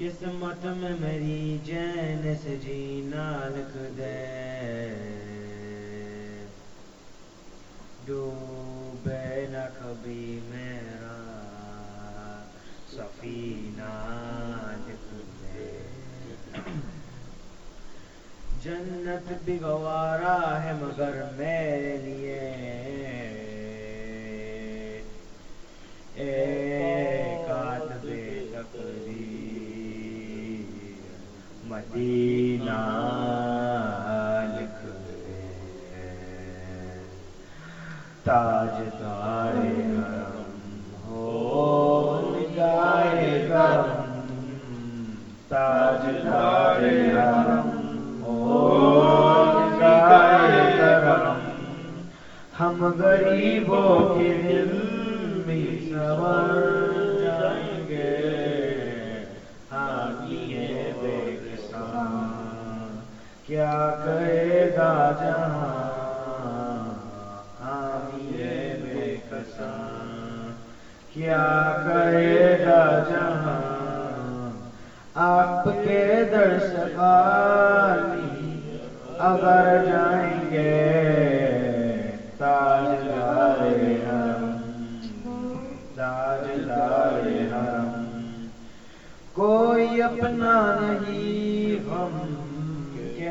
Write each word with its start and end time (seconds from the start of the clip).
قسمت 0.00 0.64
میں 0.64 0.96
میری 1.00 1.58
جین 1.64 2.34
سے 2.42 2.56
جینا 2.60 3.48
لکھ 3.48 3.76
دے۔ 3.98 4.16
ڈوبے 8.04 9.46
نہ 9.50 9.68
کبھی 9.78 10.40
میرا 10.44 11.16
سفینہ 12.92 13.92
لکھ 14.88 15.14
دے۔ 15.42 15.82
جنت 18.62 19.32
بھی 19.44 19.58
گوارا 19.60 20.62
ہے 20.64 20.72
مگر 20.72 21.22
میرے 21.36 21.96
لیے۔ 21.96 23.19
تاج 38.30 38.76
تارے 38.98 39.70
ہو 41.06 41.22
گائے 42.56 43.48
گرم۔ 43.48 43.88
تاج 45.48 46.04
تارے 46.24 47.12
ہو 48.22 48.58
گائے 49.80 50.62
گرم۔ 50.78 51.40
ہم 52.60 52.84
غریبوں 52.98 54.14
کے 54.14 54.30
دل 54.42 54.70
بھی 55.46 55.90
سور 55.90 56.80
کیا 63.46 63.74
کہے 64.04 64.70
گا 64.76 64.92
جہاں 65.20 65.59
کیا 71.14 71.82
کہے 71.84 72.64
گا 72.64 73.04
جہاں 73.10 73.60
آپ 75.14 75.64
کے 75.64 76.24
درس 76.32 76.96
خالی 76.96 78.60
اگر 79.18 79.84
جائیں 79.86 80.50
گے، 80.50 80.72
تاج 82.38 83.06
لارے 83.06 83.94
ہم 84.06 84.56
تاج 85.94 86.58
لارے 86.58 87.38
ہم 87.52 88.04
کوئی 89.32 90.02
اپنا 90.02 90.76
نہیں 90.80 91.88
ہم 91.88 92.34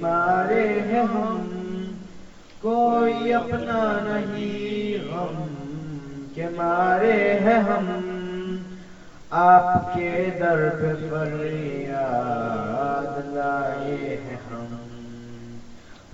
مارے 0.00 0.80
ہیں 0.80 1.02
ہم، 1.02 1.46
کوئی 2.60 3.34
اپنا 3.34 3.98
نہیں 4.02 5.12
ہم۔ 5.12 5.61
کے 6.34 6.46
مارے 6.56 7.12
ہیں 7.12 7.60
ہم۔ 7.60 8.06
آپ 9.30 9.94
کے 9.94 10.30
در 10.40 10.68
پہ 10.68 10.92
فریاد 11.10 13.26
لائے 13.26 14.16
ہیں 14.24 14.36
ہم۔ 14.50 14.76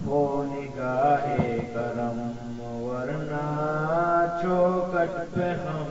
ہو 0.07 0.45
نگاہ 0.49 1.39
کرم، 1.75 2.31
ورنہ 2.61 4.39
چوکٹ 4.43 5.35
پہ 5.35 5.41
ہم۔ 5.41 5.87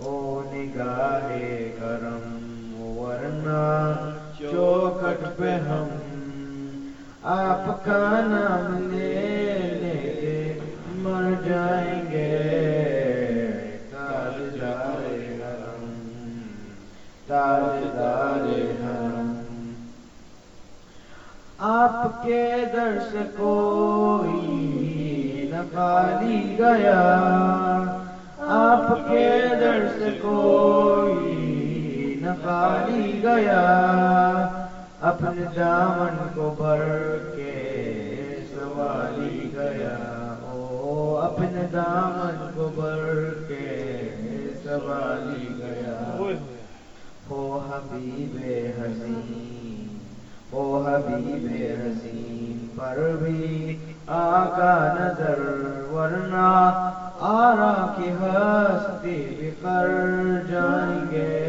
ہو 0.00 0.42
نگاہ 0.52 1.36
کرم، 1.80 2.94
ورنہ 2.98 3.94
چوکٹ 4.38 5.26
پہ 5.36 5.50
ہم۔ 5.50 5.88
آپ 7.22 7.84
کا 7.84 8.20
نام 8.24 8.90
لے 8.90 9.78
لے 9.80 10.58
مر 10.86 11.48
جائیں 11.48 11.97
کے 22.24 22.52
درس 22.72 23.16
کوئی 23.36 24.44
نہ 25.50 25.74
خالی 25.74 26.56
گیا۔ 26.58 27.20
آپ 28.38 29.08
کے 29.08 29.38
درس 29.60 30.02
کوئی 30.22 31.34
نہ 32.22 32.30
خالی 32.42 33.20
گیا۔ 33.22 33.62
اپنے 35.00 35.42
دامن 35.56 36.28
کو 36.34 36.54
بھر 36.58 37.18
کے 37.36 37.84
سوالی 38.54 39.50
گیا۔ 39.56 40.34
او، 40.42 41.18
اپنے 41.22 41.66
دامن 41.72 42.50
کو 42.54 42.68
بھر 42.74 43.30
کے 43.48 44.08
سوالی 44.64 45.46
گیا۔ 45.58 46.16
ہو 47.30 47.58
حبیب 47.68 48.38
حسین 48.80 49.57
حبیب 50.88 51.46
حسین 51.80 52.66
پر 52.76 52.98
بھی 53.18 53.76
آقا 54.06 54.76
نظر، 54.94 55.40
ورنہ 55.92 56.48
آرا 57.20 57.74
کی 57.96 58.10
ہستی 58.10 59.50
بکر 59.62 59.88
جائیں 60.48 61.10
گے۔ 61.10 61.44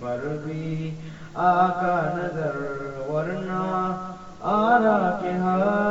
پر 0.00 0.36
بھی 0.44 0.94
آقا 1.34 1.98
نظر، 2.16 2.56
ورنہ 3.10 3.62
آرا 4.40 5.18
کے 5.22 5.30
ہستی 5.30 5.81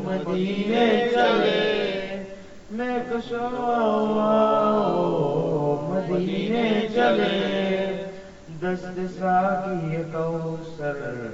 مدینے 0.04 1.08
چلے۔ 1.14 2.24
میں 2.72 3.00
کشو 3.10 3.50
مدینے 5.90 6.88
چلے۔ 6.94 8.04
دست 8.62 9.20
ساکی 9.20 9.96
کوسر 10.14 11.28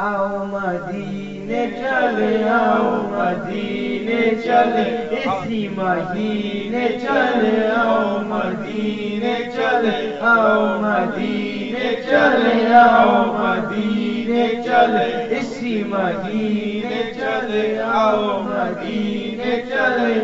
آؤ 0.00 0.44
مدینے 0.44 1.66
چلے، 1.78 2.48
آؤ 2.48 2.90
مدینے 3.10 4.20
چلے، 4.44 4.84
اسی 5.10 5.68
مہینے 5.68 6.88
چلے، 7.02 7.68
آؤ 7.76 8.18
مدینے 8.22 9.34
چلے، 9.54 9.96
آؤ 10.20 10.66
مدینے 10.80 11.90
چلے، 12.10 12.74
آؤ 12.74 13.24
مدینے 13.38 14.46
چلے، 14.64 15.36
اسی 15.36 15.82
مہینے 15.84 17.02
چلے، 17.14 17.80
آؤ 17.80 18.42
مدینے 18.42 19.62
چلے۔ 19.68 20.14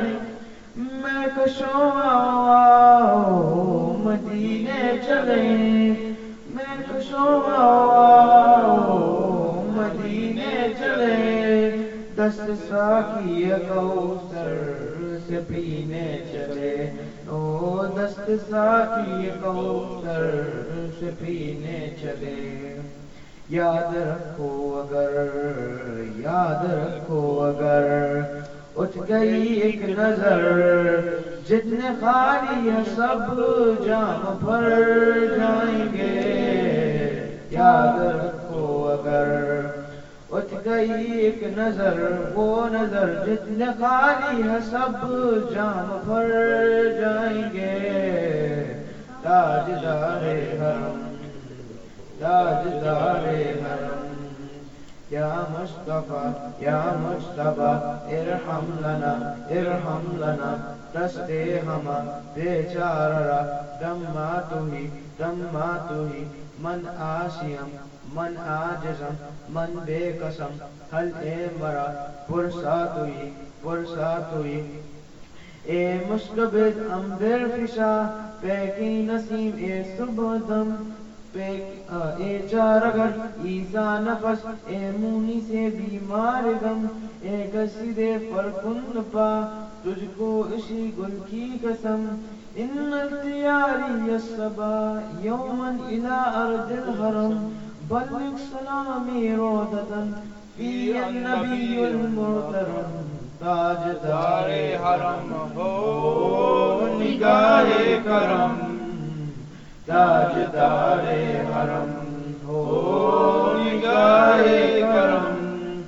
میں 0.77 1.27
کشو 1.37 1.91
آؤ 2.05 3.33
مدینے 3.99 4.99
چلے۔ 5.07 5.54
دست 12.25 12.51
ساکی 12.69 13.51
کوثر 13.69 14.53
سے 15.27 15.41
پینے 15.49 16.07
چلے 16.33 16.77
او 17.29 17.85
دست 17.97 18.31
ساکی 18.51 19.29
کوثر 19.43 20.23
سے 21.01 21.11
پینے 21.19 21.79
چلے 22.01 22.79
یاد 23.51 23.95
رکھو 23.97 24.49
اگر 24.79 26.01
یاد 26.17 26.65
رکھو 26.73 27.21
اگر 27.43 28.21
اٹھ 28.77 28.99
گئی 29.09 29.61
ایک 29.61 29.89
نظر 29.89 30.43
جتنے 31.49 31.95
خالی 32.01 32.71
ہے 32.71 32.83
سب 32.97 33.39
جام 33.87 34.27
بھر 34.41 34.71
جائیں 35.37 35.93
گے 35.93 36.13
یاد 37.51 37.99
رکھو 38.03 38.67
اگر 38.93 39.83
اٹھ 40.35 40.55
گئی 40.65 41.13
ایک 41.13 41.43
نظر، 41.59 42.11
وہ 42.35 42.67
نظر 42.69 43.27
جتنے 43.27 43.65
خالی 43.81 44.43
ہے 44.43 44.57
سب 44.71 45.07
جام 45.55 45.99
بھر 46.05 46.29
جائیں 47.01 47.53
گے۔ 47.53 48.83
تاجدار 49.23 50.25
حرم 50.61 51.17
تاجدار 52.19 53.29
حرم۔ 53.65 54.27
یا 55.11 55.35
مصطفیٰ 55.51 56.49
یا 56.59 56.83
مصطفیٰ، 56.97 57.77
ارحم 58.09 58.73
لنا 58.79 59.35
ارحم 59.51 60.17
لنا۔ 60.17 60.71
دستے 60.95 61.61
ہما 61.67 62.19
بیچارہ 62.35 63.43
دما 63.81 64.41
تو 64.51 64.65
ہی 64.73 64.87
دما 65.19 65.87
تو 65.89 66.07
ہی 66.15 66.25
من 66.63 66.81
آسیم، 66.99 67.77
من 68.15 68.37
آجزم، 68.49 69.15
من 69.55 69.79
بے 69.87 70.01
قسم 70.21 70.57
حل 70.93 71.09
اے 71.23 71.37
مرا 71.59 71.87
پرسا 72.27 72.85
توئی 72.95 73.31
پرسا 73.63 74.13
توئی 74.31 74.61
اے 75.65 75.83
مشکبت 76.09 76.79
امبر 76.93 77.47
فشا 77.55 77.93
پیکی 78.41 78.91
نسیم، 79.07 79.51
اے 79.65 79.83
صبح 79.97 80.37
دم 80.49 80.75
اے 81.35 82.39
چارگر 82.51 83.19
ایسا 83.45 83.87
نفس، 84.01 84.47
اے 84.67 84.91
مونی 84.99 85.41
سے 85.47 85.69
بیمار 85.77 86.45
گم 86.63 86.87
اے 87.23 87.37
گسیدے 87.55 88.13
پر 88.33 88.49
کن 88.63 89.01
پا، 89.13 89.31
تجھ 89.83 90.05
کو 90.17 90.31
اسی 90.55 90.91
گل 90.99 91.19
کی 91.31 91.47
قسم۔ 91.63 92.07
ان 92.57 92.93
التیاری 92.93 94.11
الصبا 94.11 94.99
یومن 95.21 95.77
الى 95.89 96.31
ارض 96.35 96.73
الحرم 96.73 97.53
بلغ 97.89 98.37
سلامي 98.51 99.35
رودة 99.37 100.05
في 100.57 100.93
النبي 100.99 101.85
المرترم. 101.85 103.03
تاج 103.39 104.07
دار 104.07 104.51
حرم 104.83 105.33
ہو 105.55 106.87
نگاہ 107.01 107.71
کرم. 108.05 108.77
تاج 109.87 110.53
دار 110.53 111.13
حرم 111.55 111.91
ہو 112.47 113.55
نگاہ 113.59 114.43
کرم. 114.93 115.81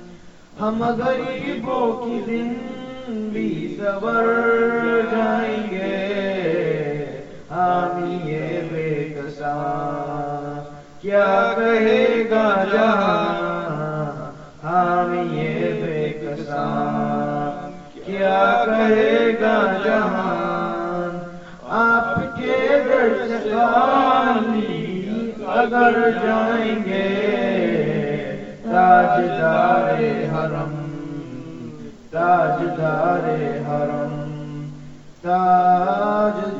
ہم 0.61 0.83
غریبوں 0.83 2.05
کی 2.05 2.21
دن 2.27 2.53
بھی 3.31 3.77
سور 3.79 4.25
جائیں 5.11 5.63
گے۔ 5.71 6.06
کیا 11.07 11.53
کہے 11.55 12.23
گا 12.31 12.45
جہاں؟ 12.71 14.31
ہم 14.63 15.11
یہ 15.33 15.59
بے 15.81 15.99
کسان 16.21 17.71
کیا 18.05 18.63
کہے 18.65 19.13
گا 19.41 19.53
جہاں؟ 19.83 21.11
آپ 21.77 22.09
کے 22.37 22.57
درشانی 22.87 24.73
اگر 25.55 25.93
جائیں 26.23 26.79
گے، 26.85 27.07
تاجدار 28.63 30.03
حرم 30.33 30.75
تاجدار 32.11 33.29
حرم، 33.67 34.13
تاجدار 35.21 36.55